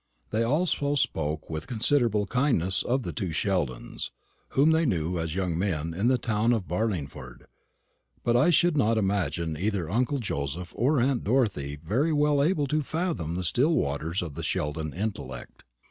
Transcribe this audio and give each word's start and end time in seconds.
They 0.31 0.41
also 0.41 0.95
spoke 0.95 1.47
with 1.47 1.67
considerable 1.67 2.25
kindness 2.25 2.81
of 2.81 3.03
the 3.03 3.13
two 3.13 3.31
Sheldons, 3.31 4.09
whom 4.57 4.71
they 4.71 4.83
knew 4.83 5.19
as 5.19 5.35
young 5.35 5.55
men 5.55 5.93
in 5.93 6.07
the 6.07 6.17
town 6.17 6.53
of 6.53 6.67
Barlingford; 6.67 7.45
but 8.23 8.35
I 8.35 8.49
should 8.49 8.75
not 8.75 8.97
imagine 8.97 9.55
either 9.55 9.91
uncle 9.91 10.17
Joseph 10.17 10.73
or 10.75 10.99
aunt 10.99 11.23
Dorothy 11.23 11.75
very 11.75 12.11
well 12.11 12.41
able 12.41 12.65
to 12.65 12.81
fathom 12.81 13.35
the 13.35 13.43
still 13.43 13.75
waters 13.75 14.23
of 14.23 14.33
the 14.33 14.41
Sheldon 14.41 14.91
intellect. 14.91 15.63